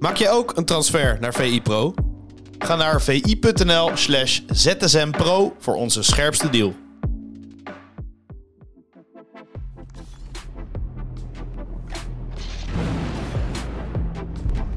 [0.00, 1.94] Maak je ook een transfer naar VI Pro?
[2.58, 6.74] Ga naar vi.nl slash zsmpro voor onze scherpste deal.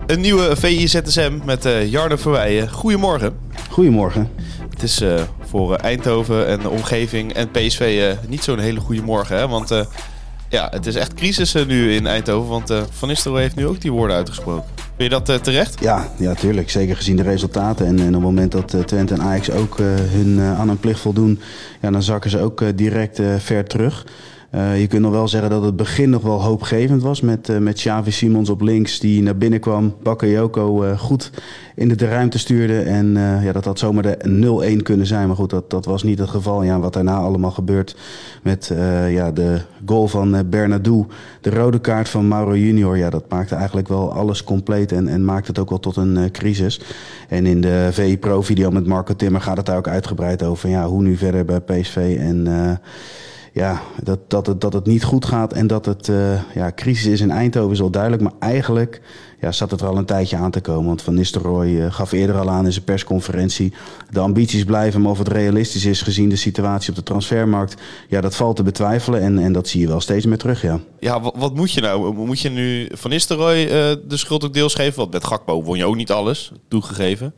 [0.06, 2.72] Een nieuwe VI ZSM met uh, Jarno Verweijen.
[2.72, 3.40] Goedemorgen.
[3.70, 4.32] Goedemorgen.
[4.70, 9.02] Het is uh, voor Eindhoven en de omgeving en PSV uh, niet zo'n hele goede
[9.02, 9.38] morgen.
[9.38, 9.48] Hè?
[9.48, 9.70] Want
[10.50, 12.50] ja, het is echt crisis nu in Eindhoven.
[12.50, 14.73] Want Van Nistelrooy heeft nu ook die woorden uitgesproken.
[14.98, 15.80] Vind je dat terecht?
[15.80, 16.70] Ja, ja, tuurlijk.
[16.70, 17.86] Zeker gezien de resultaten.
[17.86, 21.40] En, en op het moment dat Twente en Ajax ook hun, aan hun plicht voldoen...
[21.82, 24.06] Ja, dan zakken ze ook direct ver terug.
[24.56, 27.22] Uh, je kunt nog wel zeggen dat het begin nog wel hoopgevend was.
[27.22, 29.96] Met, uh, met Xavi Simons op links die naar binnen kwam.
[30.04, 31.32] Bakayoko uh, goed
[31.76, 32.80] in de ruimte stuurde.
[32.80, 35.28] En ja, dat had zomaar de 0-1 kunnen zijn.
[35.28, 36.64] Maar goed, dat, dat was niet het geval.
[36.64, 37.96] Ja, wat daarna allemaal gebeurt
[38.44, 38.72] met
[39.10, 41.08] ja, de goal van Bernardo.
[41.42, 42.98] De rode kaart van Mauro Junior.
[42.98, 44.92] Ja, dat maakte eigenlijk wel alles compleet.
[44.92, 46.82] En, en maakte het ook wel tot een crisis.
[47.30, 50.70] En in de VI Pro video met Marco Timmer gaat het daar ook uitgebreid over.
[50.70, 52.18] Ja, hoe nu verder bij PSV.
[52.20, 52.48] En
[53.54, 57.06] ja, dat, dat, het, dat het niet goed gaat en dat het uh, ja, crisis
[57.06, 58.22] is in Eindhoven is al duidelijk.
[58.22, 59.02] Maar eigenlijk
[59.40, 60.86] ja, zat het er al een tijdje aan te komen.
[60.86, 63.74] Want Van Nistelrooy uh, gaf eerder al aan in zijn persconferentie.
[64.10, 67.82] De ambities blijven, maar of het realistisch is gezien de situatie op de transfermarkt.
[68.10, 70.80] Ja, dat valt te betwijfelen en, en dat zie je wel steeds meer terug, ja.
[71.00, 72.14] Ja, wat, moet je nou?
[72.14, 73.70] Moet je nu Van Nistelrooy uh,
[74.08, 75.00] de schuld ook deels geven?
[75.00, 77.34] Want met Gakpo won je ook niet alles, toegegeven.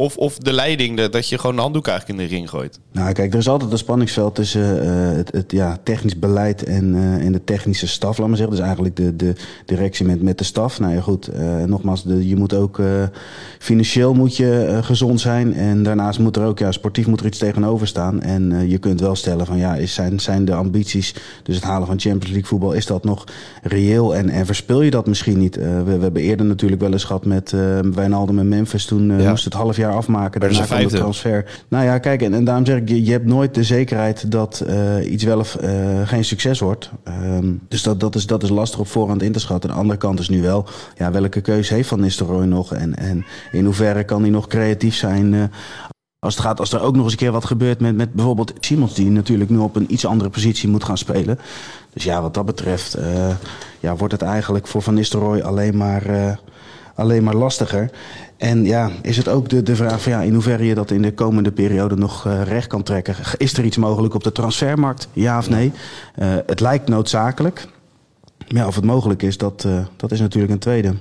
[0.00, 2.80] Of, of de leiding, dat je gewoon de handdoek eigenlijk in de ring gooit?
[2.92, 6.94] Nou, kijk, er is altijd een spanningsveld tussen uh, het, het, ja, technisch beleid en,
[6.94, 8.56] uh, en de technische staf, laat maar zeggen.
[8.56, 10.80] Dus eigenlijk de, de directie met, met de staf.
[10.80, 12.80] Nou ja, goed, uh, nogmaals, de, je moet ook
[13.58, 15.54] financieel moet je gezond zijn.
[15.54, 18.22] En daarnaast moet er ook, ja, sportief moet er iets tegenover staan.
[18.22, 21.86] En je kunt wel stellen van, ja, is, zijn, zijn de ambities, dus het halen
[21.86, 23.24] van Champions League voetbal, is dat nog
[23.62, 24.16] reëel?
[24.16, 25.56] En, en verspil je dat misschien niet?
[25.56, 27.54] we, we hebben eerder natuurlijk wel eens gehad met
[27.94, 28.84] Wijnaldum en Memphis.
[28.84, 29.30] Toen ja.
[29.30, 30.40] moest het half jaar afmaken.
[30.40, 31.60] Daarna van de transfer.
[31.68, 34.64] Nou ja, kijk, en, en daarom zeg ik, je, je hebt nooit de zekerheid dat
[34.66, 36.90] uh, iets wel of uh, geen succes wordt.
[37.08, 39.70] Um, dus dat, dat, is, dat is lastig op voorhand in te schatten.
[39.70, 40.66] de andere kant is nu wel,
[40.96, 42.74] ja, welke keuze heeft Van Nistelrooy nog?
[42.74, 45.42] En, en in hoeverre kan hij nog creatief zijn uh,
[46.18, 48.52] als het gaat, als er ook nog eens een keer wat gebeurt met, met bijvoorbeeld
[48.60, 51.38] Simons, die natuurlijk nu op een iets andere positie moet gaan spelen.
[51.92, 53.30] Dus ja, wat dat betreft, uh,
[53.80, 56.36] ja, wordt het eigenlijk voor Van Nistelrooy alleen maar, uh,
[56.98, 57.90] alleen maar lastiger.
[58.36, 61.02] En ja, is het ook de, de vraag van ja, in hoeverre je dat in
[61.02, 63.14] de komende periode nog uh, recht kan trekken?
[63.36, 65.08] Is er iets mogelijk op de transfermarkt?
[65.12, 65.72] Ja of nee?
[66.18, 67.66] Uh, het lijkt noodzakelijk.
[68.48, 70.94] Maar ja, of het mogelijk is, dat, uh, dat is natuurlijk een tweede.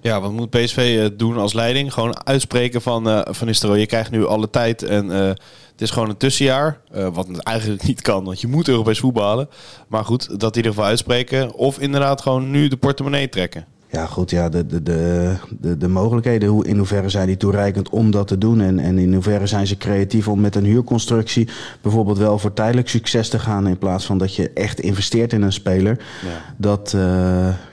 [0.00, 1.92] Ja, wat moet PSV doen als leiding?
[1.92, 6.16] Gewoon uitspreken van Van Nistelrooy, je krijgt nu alle tijd en het is gewoon een
[6.16, 6.80] tussenjaar.
[7.12, 9.48] wat eigenlijk niet kan, want je moet Europees voetballen.
[9.88, 11.54] Maar goed, dat in ieder geval uitspreken.
[11.54, 13.66] Of inderdaad gewoon nu de portemonnee trekken.
[13.92, 17.88] Ja, goed, ja, de, de, de, de, de mogelijkheden, hoe, in hoeverre zijn die toereikend
[17.88, 18.60] om dat te doen?
[18.60, 21.48] En, en in hoeverre zijn ze creatief om met een huurconstructie
[21.80, 25.42] bijvoorbeeld wel voor tijdelijk succes te gaan, in plaats van dat je echt investeert in
[25.42, 25.98] een speler?
[26.22, 26.54] Ja.
[26.56, 27.02] Dat, uh,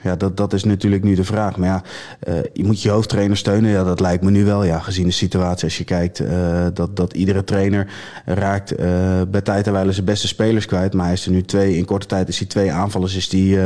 [0.02, 1.56] ja, dat, dat is natuurlijk nu de vraag.
[1.56, 1.82] Maar ja,
[2.28, 3.70] uh, je moet je hoofdtrainer steunen.
[3.70, 5.64] Ja, dat lijkt me nu wel, ja, gezien de situatie.
[5.64, 7.86] Als je kijkt uh, dat, dat iedere trainer
[8.24, 8.76] raakt
[9.30, 10.94] bij tijd en wijle zijn beste spelers kwijt.
[10.94, 13.58] Maar hij is er nu twee, in korte tijd is hij twee aanvallers is die,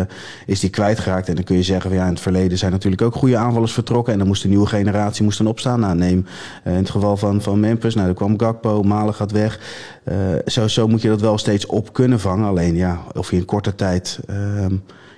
[0.46, 1.28] is die kwijtgeraakt.
[1.28, 3.72] En dan kun je zeggen, ja, in het verleden er zijn natuurlijk ook goede aanvallers
[3.72, 4.12] vertrokken.
[4.12, 5.80] En dan moest de nieuwe generatie moest dan opstaan.
[5.80, 6.26] Nou, neem
[6.64, 7.94] uh, in het geval van, van Memphis.
[7.94, 9.60] Nou, er kwam Gakpo, Malen gaat weg.
[10.04, 10.16] Uh,
[10.46, 12.48] zo, zo moet je dat wel steeds op kunnen vangen.
[12.48, 14.66] Alleen ja, of je in korte tijd uh,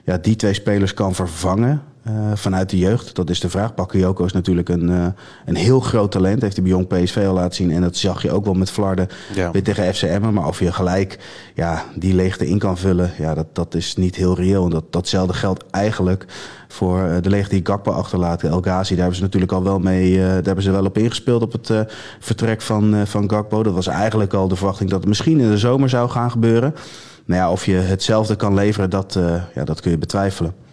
[0.05, 1.83] ja, die twee spelers kan vervangen.
[2.09, 3.15] Uh, vanuit de jeugd.
[3.15, 3.75] Dat is de vraag.
[3.75, 5.07] Bakayoko is natuurlijk een, uh,
[5.45, 6.43] een heel groot talent.
[6.43, 7.71] Heeft hij bij Jong PSV al laten zien.
[7.71, 9.51] En dat zag je ook wel met Flarden ja.
[9.51, 10.33] weer tegen FCM.
[10.33, 11.19] Maar of je gelijk
[11.55, 14.65] ja, die leegte in kan vullen, ja, dat, dat is niet heel reëel.
[14.65, 16.27] En dat, datzelfde geldt eigenlijk
[16.69, 18.43] voor uh, de leegte die Gakpo achterlaat.
[18.43, 20.19] El Ghazi, daar hebben ze natuurlijk al wel mee.
[20.19, 21.73] daar hebben ze wel op ingespeeld op het
[22.21, 23.63] vertrek van, van Gakpo.
[23.63, 26.75] Dat was eigenlijk al de verwachting dat het misschien in de zomer zou gaan gebeuren.
[27.25, 29.19] Nou ja, of je hetzelfde kan leveren, dat,
[29.55, 30.66] ja, dat kun je betwijfelen.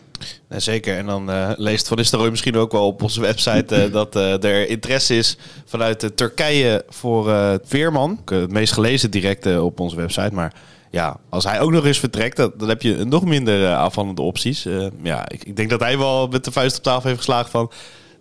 [0.49, 0.97] Nee, zeker.
[0.97, 4.43] En dan uh, leest Van Nistelrooy misschien ook wel op onze website uh, dat uh,
[4.43, 8.21] er interesse is vanuit Turkije voor Veerman.
[8.25, 10.33] Het meest gelezen direct op onze website.
[10.33, 10.53] Maar
[10.89, 14.67] ja, als hij ook nog eens vertrekt, dan, dan heb je nog minder aanvallende opties.
[15.03, 17.71] ja, ik, ik, denk dat hij wel met de vuist op tafel heeft geslagen van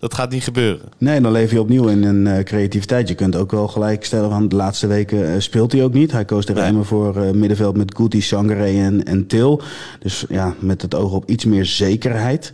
[0.03, 0.89] dat gaat niet gebeuren.
[0.99, 3.09] Nee, dan leef je opnieuw in een uh, creativiteit.
[3.09, 6.13] Je kunt ook wel gelijk stellen van de laatste weken uh, speelt hij ook niet.
[6.13, 6.83] Hij koos tegen nee.
[6.83, 9.63] voor uh, middenveld met Guti, Sangare en, en Til.
[9.99, 12.53] Dus ja, met het oog op iets meer zekerheid.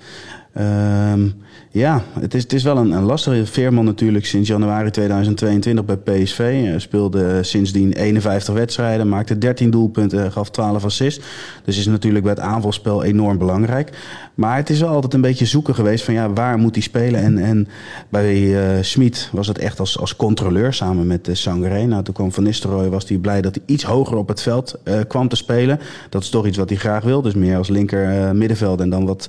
[0.58, 1.34] Um,
[1.70, 3.46] Ja, het is, het is wel een, een lastige.
[3.46, 6.62] Veerman natuurlijk sinds januari 2022 bij PSV.
[6.64, 11.24] Uh, speelde sindsdien 51 wedstrijden, maakte 13 doelpunten, gaf 12 assists.
[11.64, 13.90] Dus is natuurlijk bij het aanvalspel enorm belangrijk.
[14.34, 17.20] Maar het is wel altijd een beetje zoeken geweest van ja, waar moet hij spelen?
[17.20, 17.68] En, en
[18.08, 21.86] bij uh, Smit was het echt als, als controleur samen met uh, Sangaré.
[21.86, 24.78] Nou, toen kwam Van Nistelrooy, was hij blij dat hij iets hoger op het veld
[25.08, 25.80] kwam te spelen.
[26.08, 27.22] Dat is toch iets wat hij graag wil.
[27.22, 29.28] Dus meer als linker middenveld en dan wat,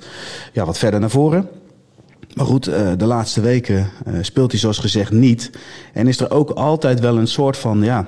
[0.54, 1.48] ja, wat verder naar voren.
[2.36, 2.64] Maar goed,
[2.98, 3.90] de laatste weken
[4.22, 5.52] speelt hij zoals gezegd niet.
[5.94, 8.08] En is er ook altijd wel een soort van ja,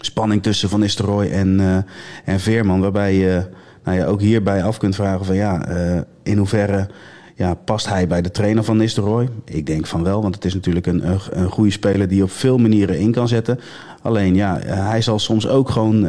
[0.00, 1.84] spanning tussen Van Nistelrooy en,
[2.24, 2.80] en Veerman.
[2.80, 3.46] Waarbij je
[3.84, 5.68] nou ja, ook hierbij af kunt vragen van ja,
[6.22, 6.88] in hoeverre
[7.40, 9.28] ja, past hij bij de trainer van Nistelrooy?
[9.44, 12.58] Ik denk van wel, want het is natuurlijk een, een, goede speler die op veel
[12.58, 13.60] manieren in kan zetten.
[14.02, 16.06] Alleen ja, hij zal soms ook gewoon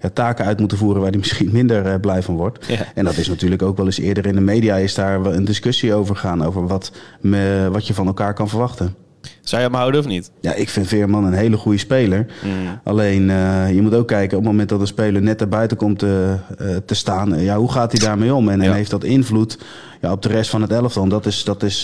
[0.00, 2.66] ja, taken uit moeten voeren waar hij misschien minder uh, blij van wordt.
[2.66, 2.76] Ja.
[2.94, 5.94] En dat is natuurlijk ook wel eens eerder in de media is daar een discussie
[5.94, 8.94] over gaan, over wat, me, wat je van elkaar kan verwachten.
[9.40, 10.30] Zou je hem houden of niet?
[10.40, 12.26] Ja, ik vind Veerman een hele goede speler.
[12.44, 12.80] Mm.
[12.84, 15.98] Alleen, uh, je moet ook kijken op het moment dat een speler net erbuiten komt
[15.98, 17.40] te, uh, te staan.
[17.40, 18.48] ja, hoe gaat hij daarmee om?
[18.48, 18.66] En, ja.
[18.66, 19.58] en, heeft dat invloed
[20.00, 21.08] ja, op de rest van het elftal?
[21.08, 21.82] Dat is, dat is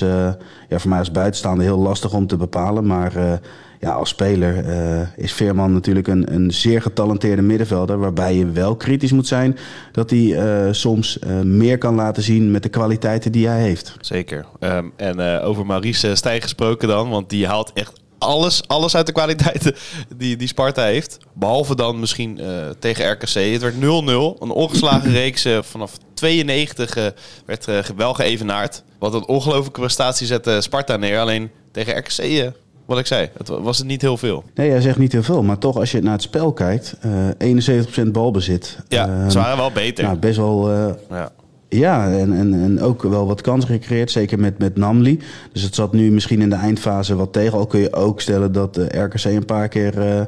[0.68, 2.86] ja, voor mij als buitenstaander heel lastig om te bepalen.
[2.86, 3.40] Maar
[3.84, 7.98] ja, als speler uh, is Veerman natuurlijk een, een zeer getalenteerde middenvelder.
[7.98, 9.58] Waarbij je wel kritisch moet zijn
[9.92, 13.96] dat hij uh, soms uh, meer kan laten zien met de kwaliteiten die hij heeft.
[14.00, 14.44] Zeker.
[14.60, 19.12] Um, en over Maurice Stijn gesproken dan, want die haalt echt alles, alles uit de
[19.12, 19.74] kwaliteiten
[20.16, 21.18] die, die Sparta heeft.
[21.34, 22.40] Behalve dan misschien
[22.78, 23.34] tegen RKC.
[23.34, 23.78] Het werd 0-0.
[23.78, 27.12] Een ongeslagen reeks vanaf 92
[27.46, 27.66] werd
[27.96, 28.82] wel geëvenaard.
[28.98, 31.18] Wat een ongelofelijke prestatie zette Sparta neer.
[31.18, 32.52] Alleen tegen RKC
[32.84, 33.28] wat ik zei.
[33.38, 34.44] Het was het niet heel veel.
[34.54, 35.42] Nee, hij zegt niet heel veel.
[35.42, 36.96] Maar toch, als je naar het spel kijkt,
[37.38, 38.78] uh, 71% balbezit.
[38.88, 40.04] Ja, uh, ze waren wel beter.
[40.04, 40.70] Nou, best wel...
[40.70, 41.32] Uh, ja.
[41.68, 45.20] Ja, en, en, en ook wel wat kansen gecreëerd, zeker met, met Namli.
[45.52, 47.58] Dus het zat nu misschien in de eindfase wat tegen.
[47.58, 50.26] Al kun je ook stellen dat de RKC een paar keer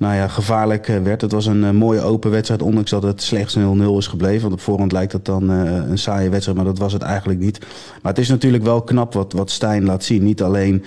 [0.00, 1.20] nou ja, gevaarlijk eh, werd.
[1.20, 3.60] Het was een uh, mooie open wedstrijd, ondanks dat het slechts 0-0
[3.96, 4.40] is gebleven.
[4.40, 7.40] Want op voorhand lijkt het dan uh, een saaie wedstrijd, maar dat was het eigenlijk
[7.40, 7.58] niet.
[8.02, 10.22] Maar het is natuurlijk wel knap wat, wat Stijn laat zien.
[10.22, 10.84] Niet alleen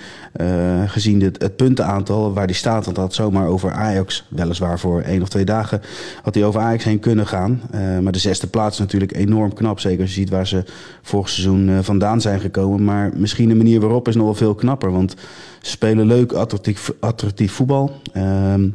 [0.86, 5.28] gezien het puntenaantal waar die staat, want had zomaar over Ajax, weliswaar voor één of
[5.28, 5.80] twee dagen,
[6.22, 7.60] had hij over Ajax heen kunnen gaan.
[8.02, 10.64] maar de zesde plaats is natuurlijk enorm knap, zeker als je ziet waar ze
[11.02, 12.84] vorig seizoen vandaan zijn gekomen.
[12.84, 15.14] Maar misschien de manier waarop is nog wel veel knapper, want
[15.60, 17.90] ze spelen leuk, attractief, attractief voetbal.
[18.12, 18.68] Ehm,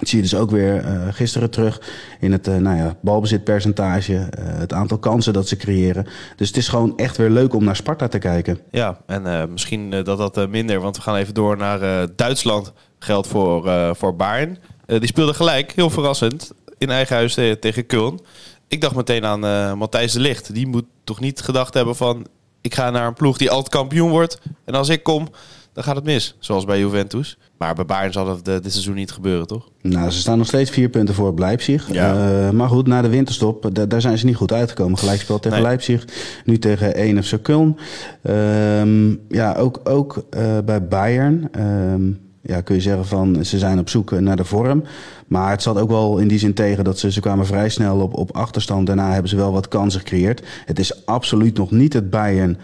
[0.00, 1.80] dat zie je dus ook weer uh, gisteren terug
[2.20, 6.06] in het uh, nou ja, balbezitpercentage, uh, het aantal kansen dat ze creëren.
[6.36, 8.58] Dus het is gewoon echt weer leuk om naar Sparta te kijken.
[8.70, 12.72] Ja, en misschien dat dat minder, want we gaan even door naar Duitsland.
[12.98, 14.58] Geldt voor, voor Bayern.
[14.86, 18.26] die speelde gelijk, heel verrassend, in eigen huis tegen Köln.
[18.68, 20.54] Ik dacht meteen aan Matthijs de Ligt.
[20.54, 22.26] Die moet toch niet gedacht hebben van...
[22.60, 24.40] ik ga naar een ploeg die altijd kampioen wordt.
[24.64, 25.28] En als ik kom,
[25.72, 26.36] dan gaat het mis.
[26.38, 27.38] Zoals bij Juventus.
[27.58, 29.68] Maar bij Bayern zal dat dit seizoen niet gebeuren, toch?
[29.82, 31.92] Nou, ze staan nog steeds vier punten voor Leipzig.
[31.92, 32.30] Ja.
[32.46, 34.98] Uh, maar goed, na de winterstop, daar zijn ze niet goed uitgekomen.
[34.98, 35.66] Gelijkspel tegen nee.
[35.66, 36.04] Leipzig,
[36.44, 37.80] nu tegen 1 FC Köln.
[38.22, 42.02] Uh, ja, ook, ook uh, bij Bayern ehm,
[42.42, 44.82] ja, kun je zeggen van ze zijn op zoek naar de vorm.
[45.26, 48.00] Maar het zat ook wel in die zin tegen dat ze, ze kwamen vrij snel
[48.00, 48.86] op, op achterstand.
[48.86, 50.42] Daarna hebben ze wel wat kansen gecreëerd.
[50.64, 52.58] Het is absoluut nog niet het Bayern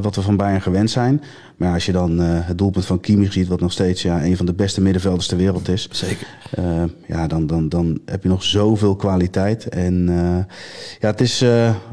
[0.00, 1.22] wat we van Bayern gewend zijn.
[1.56, 4.36] Maar als je dan uh, het doelpunt van Kimmich ziet, wat nog steeds ja, een
[4.36, 5.88] van de beste middenvelders ter wereld is.
[5.90, 6.26] Zeker.
[6.58, 9.68] Uh, ja, dan, dan, dan heb je nog zoveel kwaliteit.
[9.68, 10.06] En
[11.00, 11.44] ja, het is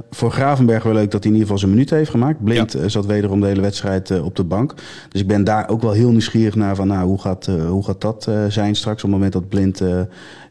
[0.10, 2.44] voor Gravenberg wel leuk dat hij in ieder geval zijn minuut heeft gemaakt.
[2.44, 2.88] Blind ja.
[2.88, 4.74] zat wederom de hele wedstrijd op de bank.
[5.10, 8.02] Dus ik ben daar ook wel heel nieuwsgierig naar van nou, hoe, gaat, hoe gaat
[8.02, 9.82] dat zijn straks op het moment dat Blind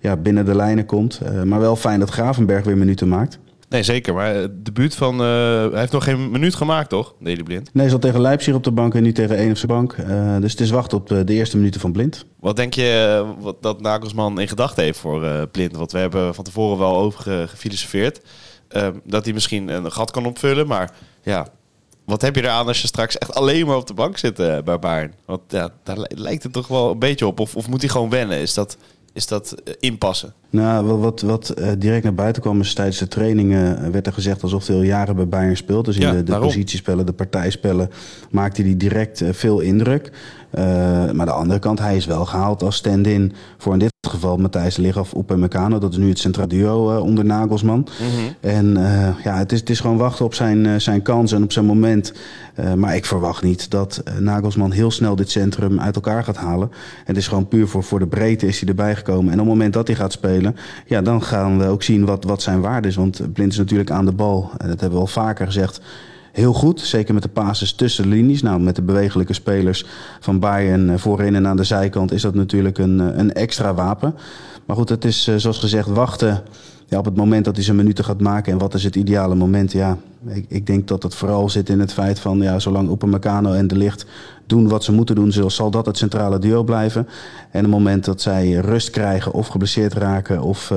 [0.00, 1.20] ja, binnen de lijnen komt.
[1.44, 3.38] maar wel fijn dat Gravenberg weer minuten maakt.
[3.68, 4.14] Nee, zeker.
[4.14, 5.14] Maar het debuut van...
[5.14, 7.14] Uh, hij heeft nog geen minuut gemaakt, toch?
[7.20, 7.64] Deli Blind.
[7.64, 9.96] Nee, hij zat tegen Leipzig op de bank en nu tegen Enigse bank.
[9.96, 12.24] Uh, dus het is wachten op de, de, eerste minuten van Blind.
[12.40, 15.76] Wat denk je uh, wat dat Nagelsman in gedachten heeft voor Blind?
[15.76, 18.20] Want we hebben van tevoren wel over gefilosofeerd.
[18.68, 20.66] Ehm, dat hij misschien een gat kan opvullen.
[20.66, 21.46] Maar ja,
[22.04, 24.78] wat heb je eraan als je straks echt alleen maar op de bank zit bij
[24.80, 25.14] Bayern?
[25.24, 27.40] Want ja, daar lijkt het toch wel een beetje op.
[27.40, 28.38] Of, of moet hij gewoon wennen?
[28.38, 28.76] Is dat
[29.12, 30.32] is dat eh, inpassen?
[30.50, 34.12] Nou, wat, wat uh, direct naar buiten kwam is tijdens de trainingen eh, werd er
[34.12, 35.84] gezegd alsof hij al jaren bij Bayern speelt.
[35.84, 37.90] Dus in ja, de, de positiespellen, de partijspellen
[38.30, 40.12] maakte hij direct uh, veel indruk.
[40.50, 44.36] Maar aan de andere kant, hij is wel gehaald als stand-in voor in dit geval
[44.36, 45.78] Matthijs Ligaf op en Meccano.
[45.78, 47.78] Dat is nu het centraal duo uh, onder Nagelsman.
[47.78, 47.86] Mm
[48.16, 48.34] -hmm.
[48.40, 51.52] En uh, ja, het is, het is gewoon wachten op zijn, zijn kans en op
[51.52, 52.12] zijn moment.
[52.76, 56.68] maar ik verwacht niet dat Nagelsman heel snel dit centrum uit elkaar gaat halen.
[56.70, 59.32] En het is gewoon puur voor, voor de breedte is hij erbij gekomen.
[59.32, 62.24] En op het moment dat hij gaat spelen, ja, dan gaan we ook zien wat,
[62.24, 62.96] wat zijn waarde is.
[62.96, 64.50] Want Blind is natuurlijk aan de bal.
[64.56, 65.80] En dat hebben we al vaker gezegd
[66.38, 66.80] heel goed.
[66.80, 68.42] Zeker met de passes tussen de linies.
[68.42, 69.84] Nou, met de bewegelijke spelers
[70.20, 74.14] van Bayern voorin en aan de zijkant is dat natuurlijk een, een extra wapen.
[74.66, 76.42] Maar goed, het is zoals gezegd wachten
[76.86, 79.34] ja, op het moment dat hij zijn minuten gaat maken en wat is het ideale
[79.34, 82.90] moment, ja, ik, ik denk dat het vooral zit in het feit van, ja, zolang
[82.90, 84.06] Upamecano en De Licht
[84.46, 87.08] doen wat ze moeten doen, zal dat het centrale duo blijven.
[87.50, 90.70] En het moment dat zij rust krijgen of geblesseerd raken of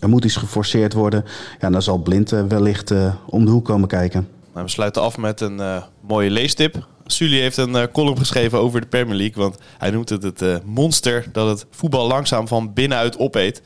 [0.00, 1.24] er moet iets geforceerd worden,
[1.60, 2.92] ja, dan zal Blind wellicht
[3.26, 4.26] om de hoek komen kijken.
[4.52, 6.86] We sluiten af met een mooie leestip.
[7.06, 11.26] Sully heeft een column geschreven over de Premier League, want hij noemt het het monster
[11.32, 13.62] dat het voetbal langzaam van binnenuit opeet.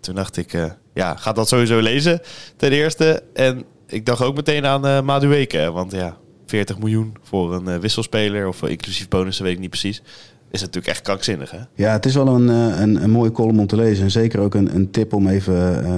[0.00, 2.20] Toen dacht ik, ja, ga dat sowieso lezen
[2.56, 3.22] ten eerste.
[3.34, 5.72] En ik dacht ook meteen aan uh, Madueke.
[5.72, 6.16] Want ja,
[6.46, 10.02] 40 miljoen voor een wisselspeler of inclusief bonussen, weet ik niet precies.
[10.50, 11.58] Is natuurlijk echt krankzinnig, hè?
[11.74, 14.04] Ja, het is wel een, een, een mooie column om te lezen.
[14.04, 15.54] En zeker ook een, een tip om even,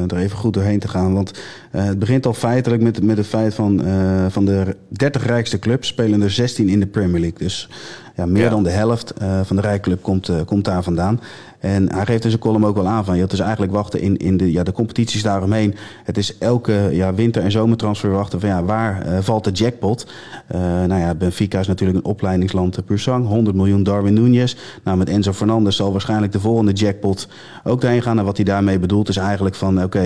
[0.08, 1.14] er even goed doorheen te gaan.
[1.14, 1.40] Want
[1.70, 3.82] het begint al feitelijk met, met het feit van,
[4.28, 7.38] van de 30 rijkste clubs spelen er 16 in de Premier League.
[7.38, 7.68] Dus
[8.16, 11.20] ja, meer dan de helft van de rijclub komt, komt daar vandaan.
[11.60, 14.00] En hij geeft in zijn column ook wel aan van, je had dus eigenlijk wachten
[14.00, 15.74] in, in de, ja, de competities daaromheen.
[16.04, 20.06] Het is elke ja, winter- en zomertransfer wachten van, ja, waar uh, valt de jackpot?
[20.54, 24.58] Uh, nou ja, Benfica is natuurlijk een opleidingsland Pursang, 100 miljoen Darwin Núñez.
[24.84, 27.28] Nou, met Enzo Fernandez zal waarschijnlijk de volgende jackpot
[27.64, 28.18] ook daarheen gaan.
[28.18, 30.04] En wat hij daarmee bedoelt is eigenlijk van, oké,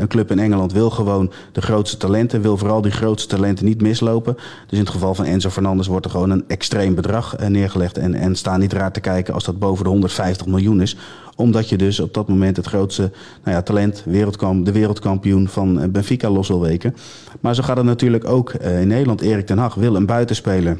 [0.00, 3.80] een club in Engeland wil gewoon de grootste talenten, wil vooral die grootste talenten niet
[3.80, 4.34] mislopen.
[4.34, 8.14] Dus in het geval van Enzo Fernandez wordt er gewoon een extreem bedrag neergelegd en,
[8.14, 10.96] en staan niet raar te kijken als dat boven de 150 miljoen miljoen is.
[11.36, 13.02] Omdat je dus op dat moment het grootste
[13.44, 16.94] nou ja, talent, wereldkamp, de wereldkampioen van eh, Benfica los wil weken.
[17.40, 19.20] Maar zo gaat het natuurlijk ook uh, in Nederland.
[19.20, 20.78] Erik ten Hag wil een buitenspeler.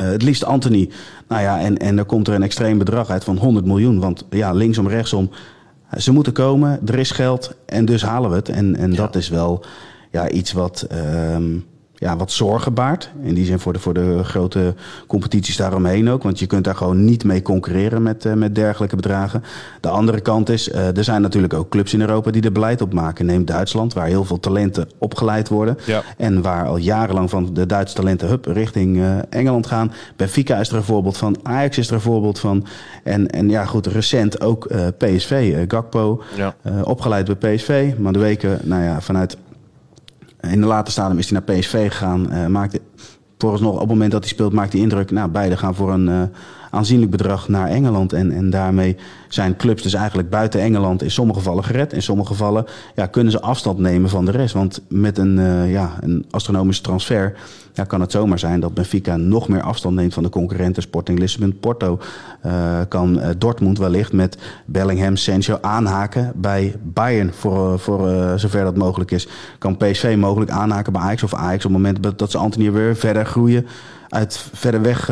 [0.00, 0.90] Uh, het liefst Anthony.
[1.28, 4.00] Nou ja, en, en dan komt er een extreem bedrag uit van 100 miljoen.
[4.00, 5.30] Want ja, linksom, rechtsom.
[5.96, 8.48] Ze moeten komen, er is geld en dus halen we het.
[8.48, 8.96] En, en ja.
[8.96, 9.64] dat is wel
[10.10, 10.86] ja, iets wat.
[10.92, 11.36] Uh,
[11.98, 13.10] ja, wat zorgen baart.
[13.22, 14.74] In die zin voor de, voor de grote
[15.06, 16.22] competities daaromheen ook.
[16.22, 19.42] Want je kunt daar gewoon niet mee concurreren met, uh, met dergelijke bedragen.
[19.80, 22.82] De andere kant is, uh, er zijn natuurlijk ook clubs in Europa die er beleid
[22.82, 23.26] op maken.
[23.26, 25.78] Neem Duitsland, waar heel veel talenten opgeleid worden.
[25.84, 26.02] Ja.
[26.16, 29.92] En waar al jarenlang van de Duitse talenten hup, richting uh, Engeland gaan.
[30.16, 31.36] Benfica is er een voorbeeld van.
[31.42, 32.66] Ajax is er een voorbeeld van.
[33.04, 35.64] En, en ja, goed, recent ook PSV.
[35.68, 36.54] Gakpo, ja.
[36.82, 37.92] opgeleid bij PSV.
[37.98, 39.36] Maar de weken, nou ja, vanuit
[40.40, 42.32] in de late stadium is hij naar PSV gegaan.
[42.32, 42.80] Uh, maakte,
[43.38, 45.10] nog op het moment dat hij speelt, maakt hij indruk.
[45.10, 46.22] Nou, beide gaan voor een uh,
[46.70, 48.12] aanzienlijk bedrag naar Engeland.
[48.12, 48.96] En, en daarmee
[49.28, 51.92] zijn clubs dus eigenlijk buiten Engeland in sommige gevallen gered.
[51.92, 54.54] In sommige gevallen ja, kunnen ze afstand nemen van de rest.
[54.54, 57.34] Want met een, uh, ja, een astronomische transfer
[57.72, 60.82] ja, kan het zomaar zijn dat Benfica nog meer afstand neemt van de concurrenten.
[60.82, 61.98] Sporting Lisbon, Porto
[62.46, 68.76] uh, kan uh, Dortmund wellicht met Bellingham, Sancho aanhaken bij Bayern voor, voor zover dat
[68.76, 69.28] mogelijk is.
[69.58, 72.96] Kan PSV mogelijk aanhaken bij Ajax of Ajax op het moment dat ze Anthony weer
[72.96, 73.66] verder groeien
[74.08, 75.10] uit verder weg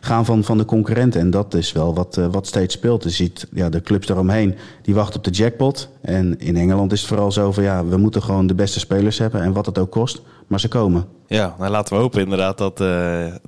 [0.00, 1.20] gaan van, van de concurrenten.
[1.20, 3.02] En dat is wel wat, uh, wat steeds speelt.
[3.02, 5.88] Je ziet ja, de clubs daaromheen, die wachten op de jackpot.
[6.00, 9.18] En in Engeland is het vooral zo van ja, we moeten gewoon de beste spelers
[9.18, 9.42] hebben.
[9.42, 11.06] En wat het ook kost, maar ze komen.
[11.26, 12.86] Ja, nou laten we hopen inderdaad dat uh,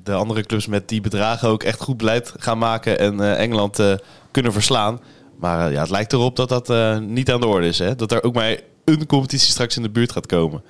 [0.02, 2.98] de andere clubs met die bedragen ook echt goed beleid gaan maken.
[2.98, 3.82] En uh, Engeland
[4.30, 5.00] kunnen verslaan.
[5.38, 7.78] Maar ja, het lijkt erop dat dat niet aan de orde is.
[7.78, 7.94] Hè?
[7.94, 10.62] Dat er ook maar een competitie straks in de buurt gaat komen.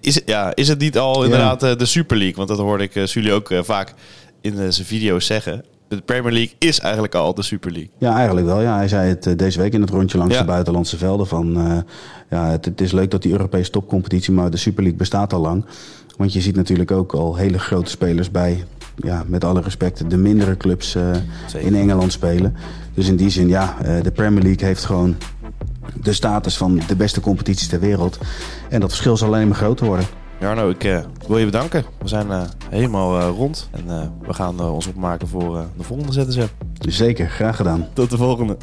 [0.00, 1.74] Is het, ja, is het niet al inderdaad ja.
[1.74, 2.36] de Super League?
[2.36, 3.94] Want dat hoorde ik uh, jullie ook uh, vaak
[4.40, 5.64] in uh, zijn video's zeggen.
[5.88, 7.90] De Premier League is eigenlijk al de Super League.
[7.98, 8.60] Ja, eigenlijk wel.
[8.60, 8.76] Ja.
[8.76, 10.40] Hij zei het deze week in het rondje langs ja.
[10.40, 11.26] de buitenlandse velden.
[11.26, 11.84] Van,
[12.30, 15.40] ja, het, het, is leuk dat die Europese topcompetitie, maar de Super League bestaat al
[15.40, 15.64] lang.
[16.16, 18.64] Want je ziet natuurlijk ook al hele grote spelers bij,
[18.96, 20.96] ja, met alle respect, de mindere clubs
[21.58, 22.56] in Engeland spelen.
[22.94, 25.16] Dus in die zin, ja, de Premier League heeft gewoon
[26.02, 28.18] de status van de beste competities ter wereld.
[28.68, 30.06] En dat verschil zal alleen maar groter worden.
[30.40, 31.84] Jarno, ik uh, wil je bedanken.
[31.98, 36.46] We zijn uh, helemaal uh, rond en we gaan ons opmaken voor de volgende ZSM.
[36.78, 37.86] Zeker, graag gedaan.
[37.92, 38.56] Tot de volgende.